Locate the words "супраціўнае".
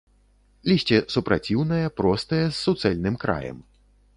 1.15-1.83